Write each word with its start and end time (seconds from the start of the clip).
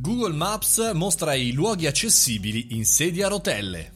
Google 0.00 0.32
Maps 0.32 0.92
mostra 0.94 1.34
i 1.34 1.50
luoghi 1.50 1.88
accessibili 1.88 2.68
in 2.76 2.84
sedia 2.84 3.26
a 3.26 3.30
rotelle. 3.30 3.92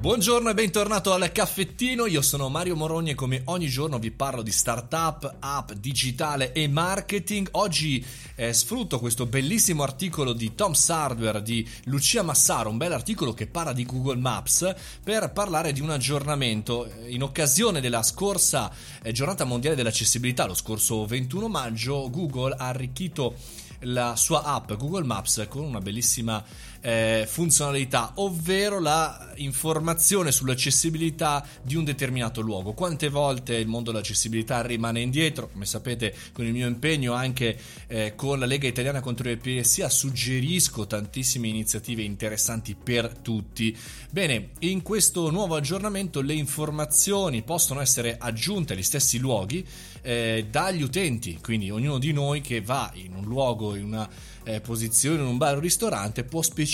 Buongiorno 0.00 0.48
e 0.48 0.54
bentornato 0.54 1.12
al 1.12 1.30
caffettino, 1.30 2.06
io 2.06 2.22
sono 2.22 2.48
Mario 2.48 2.74
Moroni 2.74 3.10
e 3.10 3.14
come 3.14 3.42
ogni 3.44 3.68
giorno 3.68 3.98
vi 3.98 4.10
parlo 4.10 4.40
di 4.40 4.50
startup, 4.50 5.36
app, 5.40 5.72
digitale 5.72 6.52
e 6.52 6.68
marketing. 6.68 7.48
Oggi 7.52 8.02
eh, 8.34 8.54
sfrutto 8.54 8.98
questo 8.98 9.26
bellissimo 9.26 9.82
articolo 9.82 10.32
di 10.32 10.54
Tom 10.54 10.72
Hardware 10.88 11.42
di 11.42 11.68
Lucia 11.84 12.22
Massaro, 12.22 12.70
un 12.70 12.78
bel 12.78 12.92
articolo 12.92 13.34
che 13.34 13.46
parla 13.46 13.74
di 13.74 13.84
Google 13.84 14.16
Maps 14.16 14.74
per 15.04 15.32
parlare 15.32 15.72
di 15.72 15.82
un 15.82 15.90
aggiornamento. 15.90 16.90
In 17.08 17.22
occasione 17.22 17.82
della 17.82 18.02
scorsa 18.02 18.72
eh, 19.02 19.12
giornata 19.12 19.44
mondiale 19.44 19.76
dell'accessibilità, 19.76 20.46
lo 20.46 20.54
scorso 20.54 21.04
21 21.04 21.46
maggio, 21.46 22.08
Google 22.08 22.54
ha 22.56 22.68
arricchito 22.68 23.36
la 23.82 24.16
sua 24.16 24.42
app 24.42 24.72
Google 24.74 25.04
Maps 25.04 25.46
con 25.48 25.64
una 25.64 25.80
bellissima 25.80 26.42
eh, 26.82 27.26
funzionalità, 27.28 28.12
ovvero 28.16 28.80
la 28.80 29.30
informazione 29.36 30.32
sull'accessibilità 30.32 31.46
di 31.62 31.76
un 31.76 31.84
determinato 31.84 32.40
luogo. 32.40 32.72
Quante 32.72 33.08
volte 33.08 33.54
il 33.54 33.66
mondo 33.66 33.90
dell'accessibilità 33.90 34.60
rimane 34.62 35.00
indietro? 35.00 35.48
Come 35.48 35.64
sapete, 35.64 36.14
con 36.32 36.44
il 36.44 36.52
mio 36.52 36.66
impegno 36.66 37.14
anche 37.14 37.56
eh, 37.86 38.14
con 38.14 38.38
la 38.38 38.46
Lega 38.46 38.66
Italiana 38.66 39.00
contro 39.00 39.28
le 39.28 39.36
PSA 39.36 39.88
suggerisco 39.88 40.86
tantissime 40.86 41.48
iniziative 41.48 42.02
interessanti 42.02 42.74
per 42.74 43.16
tutti. 43.22 43.76
Bene, 44.10 44.50
in 44.60 44.82
questo 44.82 45.30
nuovo 45.30 45.54
aggiornamento 45.54 46.20
le 46.20 46.34
informazioni 46.34 47.42
possono 47.42 47.80
essere 47.80 48.16
aggiunte 48.18 48.72
agli 48.72 48.82
stessi 48.82 49.18
luoghi 49.18 49.66
eh, 50.02 50.46
dagli 50.50 50.82
utenti, 50.82 51.38
quindi 51.40 51.70
ognuno 51.70 51.98
di 51.98 52.12
noi 52.12 52.40
che 52.40 52.60
va 52.60 52.90
in 52.94 53.14
un 53.14 53.24
luogo, 53.24 53.76
in 53.76 53.84
una 53.84 54.08
eh, 54.44 54.60
posizione, 54.60 55.20
in 55.20 55.28
un 55.28 55.36
bar 55.36 55.56
o 55.56 55.60
ristorante, 55.60 56.24
può 56.24 56.42
specificare 56.42 56.71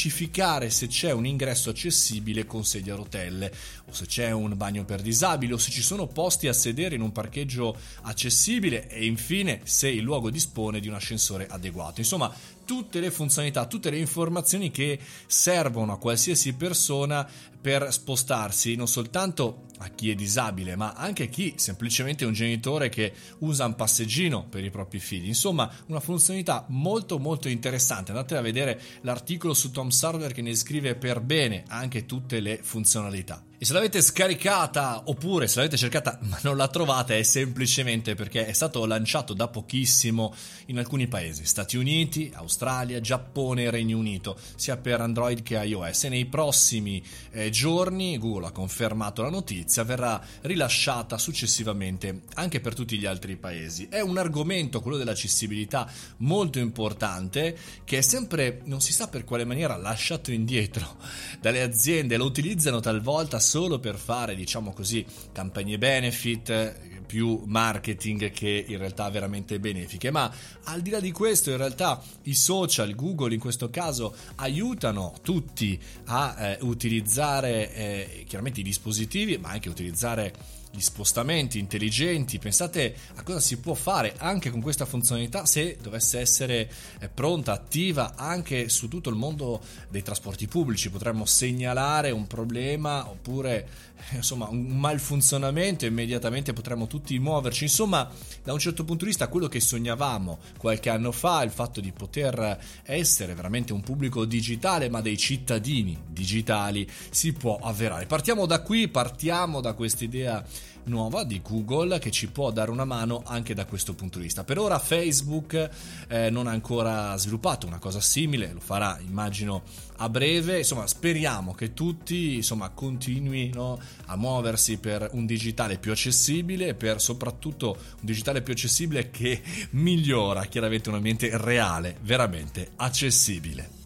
se 0.71 0.87
c'è 0.87 1.11
un 1.11 1.27
ingresso 1.27 1.71
accessibile 1.71 2.47
con 2.47 2.65
sedia 2.65 2.95
a 2.95 2.97
rotelle, 2.97 3.53
o 3.87 3.93
se 3.93 4.07
c'è 4.07 4.31
un 4.31 4.57
bagno 4.57 4.85
per 4.85 5.03
disabili, 5.03 5.53
o 5.53 5.59
se 5.59 5.71
ci 5.71 5.83
sono 5.83 6.07
posti 6.07 6.47
a 6.47 6.53
sedere 6.53 6.95
in 6.95 7.01
un 7.01 7.11
parcheggio 7.11 7.77
accessibile, 8.03 8.89
e 8.89 9.05
infine 9.07 9.61
se 9.65 9.89
il 9.89 10.03
luogo 10.03 10.31
dispone 10.31 10.79
di 10.79 10.87
un 10.87 10.95
ascensore 10.95 11.49
adeguato. 11.49 12.01
Insomma, 12.01 12.33
tutte 12.65 13.01
le 13.01 13.11
funzionalità, 13.11 13.67
tutte 13.67 13.91
le 13.91 13.99
informazioni 13.99 14.71
che 14.71 15.01
servono 15.27 15.95
a 15.95 15.99
qualsiasi 15.99 16.53
persona 16.53 17.29
per 17.61 17.93
spostarsi 17.93 18.77
non 18.77 18.87
soltanto 18.87 19.65
a 19.79 19.89
chi 19.89 20.11
è 20.11 20.15
disabile, 20.15 20.77
ma 20.77 20.93
anche 20.93 21.25
a 21.25 21.27
chi 21.27 21.55
semplicemente 21.57 22.25
è 22.25 22.27
un 22.27 22.33
genitore 22.33 22.89
che 22.89 23.13
usa 23.39 23.67
un 23.67 23.75
passeggino 23.75 24.47
per 24.49 24.65
i 24.65 24.71
propri 24.71 24.99
figli. 24.99 25.27
Insomma, 25.27 25.71
una 25.87 26.01
funzionalità 26.01 26.65
molto 26.69 27.19
molto 27.19 27.49
interessante. 27.49 28.11
Andate 28.11 28.37
a 28.37 28.41
vedere 28.41 28.81
l'articolo 29.03 29.55
su 29.55 29.71
Tom 29.71 29.89
Server 29.89 30.33
che 30.33 30.43
ne 30.43 30.55
scrive 30.55 30.95
per 30.95 31.21
bene 31.21 31.65
anche 31.69 32.07
tutte 32.07 32.41
le 32.41 32.59
funzionalità. 32.63 33.48
E 33.61 33.65
se 33.65 33.73
l'avete 33.73 34.01
scaricata 34.01 35.03
oppure 35.07 35.49
se 35.49 35.57
l'avete 35.57 35.77
cercata 35.77 36.17
ma 36.31 36.39
non 36.43 36.57
la 36.57 36.69
trovate 36.69 37.19
è 37.19 37.25
semplicemente 37.25 38.15
perché 38.15 38.47
è 38.47 38.53
stato 38.53 38.87
lanciato 38.87 39.35
da 39.35 39.49
pochissimo 39.49 40.33
in 40.67 40.79
alcuni 40.79 41.09
paesi, 41.09 41.45
Stati 41.45 41.77
Uniti, 41.77 42.31
Australia, 42.35 43.01
Giappone 43.01 43.65
e 43.65 43.71
Regno 43.71 43.99
Unito, 43.99 44.39
sia 44.55 44.77
per 44.77 45.01
Android 45.01 45.43
che 45.43 45.57
iOS. 45.57 46.05
E 46.05 46.09
nei 46.09 46.27
prossimi 46.27 47.03
eh, 47.33 47.51
giorni 47.51 48.17
Google 48.17 48.47
ha 48.47 48.51
confermato 48.53 49.23
la 49.23 49.31
notizia, 49.31 49.83
verrà 49.83 50.25
rilasciata 50.43 51.19
successivamente 51.19 52.21
anche 52.35 52.61
per 52.61 52.75
tutti 52.75 52.97
gli 52.97 53.07
altri 53.07 53.35
paesi. 53.35 53.89
È 53.91 53.99
un 53.99 54.19
argomento, 54.19 54.81
quello 54.81 54.99
dell'accessibilità, 54.99 55.91
molto 56.19 56.61
importante 56.61 57.59
che 57.83 57.99
è 57.99 58.03
sempre, 58.03 58.61
non 58.67 58.81
si 58.81 58.93
sa 58.93 59.09
per 59.09 59.25
quale 59.25 59.45
maniera, 59.45 59.77
lasciato 59.77 60.31
indietro 60.31 60.97
dalle 61.41 61.63
aziende, 61.63 62.17
lo 62.17 62.25
utilizzano 62.25 62.79
talvolta 62.79 63.41
solo 63.49 63.79
per 63.79 63.97
fare, 63.97 64.35
diciamo 64.35 64.75
così, 64.75 65.05
campagne 65.33 65.79
benefit, 65.79 67.07
più 67.07 67.43
marketing 67.47 68.31
che 68.31 68.67
in 68.69 68.77
realtà 68.77 69.09
veramente 69.09 69.59
benefiche. 69.59 70.11
Ma 70.11 70.31
al 70.65 70.83
di 70.83 70.91
là 70.91 71.01
di 71.01 71.11
questo, 71.11 71.51
in 71.51 71.57
realtà 71.57 72.03
i 72.25 72.35
social, 72.35 72.95
Google 72.95 73.33
in 73.33 73.41
questo 73.41 73.71
caso, 73.71 74.15
aiutano 74.37 75.15
tutti 75.23 75.81
a 76.05 76.37
eh, 76.39 76.59
utilizzare 76.61 77.75
eh, 77.75 78.25
chiaramente 78.27 78.61
i 78.61 78.65
dispositivi, 78.65 79.39
ma 79.39 79.49
anche 79.49 79.71
utilizzare 79.71 80.35
gli 80.71 80.81
spostamenti 80.81 81.59
intelligenti, 81.59 82.39
pensate 82.39 82.95
a 83.15 83.23
cosa 83.23 83.41
si 83.41 83.59
può 83.59 83.75
fare 83.75 84.15
anche 84.19 84.51
con 84.51 84.61
questa 84.61 84.85
funzionalità 84.85 85.47
se 85.47 85.79
dovesse 85.81 86.21
essere 86.21 86.71
eh, 87.01 87.09
pronta, 87.09 87.53
attiva 87.53 88.15
anche 88.17 88.69
su 88.69 88.89
tutto 88.89 89.11
il 89.11 89.17
mondo 89.17 89.61
dei 89.89 90.03
trasporti 90.03 90.47
pubblici, 90.47 90.91
potremmo 90.91 91.25
segnalare 91.25 92.11
un 92.11 92.27
problema 92.27 93.09
oppure 93.09 93.69
eh, 94.11 94.17
insomma 94.17 94.49
un 94.49 94.67
malfunzionamento 94.79 95.85
e 95.85 95.89
immediatamente 95.89 96.53
potremmo 96.53 96.87
tutti 96.87 97.19
muoverci, 97.19 97.65
insomma 97.65 98.09
da 98.43 98.53
un 98.53 98.59
certo 98.59 98.85
punto 98.85 99.05
di 99.05 99.11
vista 99.11 99.29
quello 99.29 99.49
che 99.49 99.61
sognavamo 99.61 100.39
qualche 100.59 100.91
anno 100.91 101.13
fa, 101.13 101.43
il 101.43 101.51
fatto 101.51 101.81
di 101.81 101.93
poter 101.93 102.59
essere 102.83 103.35
veramente 103.35 103.73
un 103.73 103.81
pubblico 103.81 104.25
digitale 104.25 104.89
ma 104.89 105.01
dei 105.01 105.17
cittadini 105.17 105.97
digitali 106.07 106.89
si 107.11 107.33
può 107.33 107.59
avverare. 107.61 108.07
Partiamo 108.07 108.47
da 108.47 108.63
qui, 108.63 108.89
partiamo 108.89 109.61
da 109.61 109.73
questa 109.73 110.05
idea 110.05 110.45
nuova 110.85 111.25
di 111.25 111.41
Google 111.43 111.99
che 111.99 112.11
ci 112.11 112.29
può 112.29 112.51
dare 112.51 112.71
una 112.71 112.85
mano 112.85 113.23
anche 113.25 113.55
da 113.55 113.67
questo 113.67 113.95
punto 113.95 114.19
di 114.19 114.25
vista. 114.25 114.45
Per 114.45 114.59
ora 114.59 114.79
Facebook 114.79 115.69
eh, 116.09 116.31
non 116.31 116.47
ha 116.47 116.51
ancora 116.51 117.17
sviluppato 117.17 117.67
una 117.67 117.79
cosa 117.79 118.01
simile, 118.01 118.53
lo 118.53 118.61
farà 118.61 118.99
immagino 119.07 119.63
a 119.97 120.09
breve, 120.09 120.59
insomma 120.59 120.87
speriamo 120.87 121.55
che 121.55 121.75
tutti 121.75 122.37
insomma, 122.37 122.71
continuino 122.71 123.79
a 124.07 124.17
muoversi 124.17 124.79
per 124.79 125.09
un 125.13 125.27
digitale 125.27 125.79
più 125.79 125.93
accessibile, 125.93 126.75
per 126.75 127.01
soprattutto 127.01 127.77
un 127.79 128.05
digitale 128.07 128.43
più 128.43 128.53
accessibile 128.53 129.11
che 129.11 129.43
migliora 129.71 130.45
chiaramente 130.47 130.89
un 130.89 130.97
ambiente 130.97 131.31
reale, 131.37 131.97
veramente 132.03 132.71
accessibile. 132.77 133.78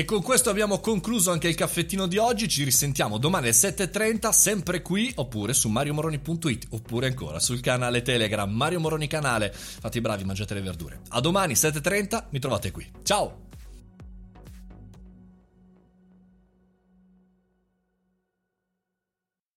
E 0.00 0.06
con 0.06 0.22
questo 0.22 0.48
abbiamo 0.48 0.80
concluso 0.80 1.30
anche 1.30 1.48
il 1.48 1.54
caffettino 1.54 2.06
di 2.06 2.16
oggi. 2.16 2.48
Ci 2.48 2.64
risentiamo 2.64 3.18
domani 3.18 3.48
alle 3.48 3.54
7.30, 3.54 4.30
sempre 4.30 4.80
qui, 4.80 5.12
oppure 5.16 5.52
su 5.52 5.68
mariomoroni.it, 5.68 6.68
oppure 6.70 7.08
ancora 7.08 7.38
sul 7.38 7.60
canale 7.60 8.00
Telegram 8.00 8.50
Mario 8.50 8.80
Moroni 8.80 9.06
Canale. 9.06 9.52
Fate 9.52 9.98
i 9.98 10.00
bravi, 10.00 10.24
mangiate 10.24 10.54
le 10.54 10.62
verdure. 10.62 11.00
A 11.08 11.20
domani 11.20 11.52
7.30, 11.52 12.28
mi 12.30 12.38
trovate 12.38 12.70
qui. 12.70 12.90
Ciao! 13.02 13.49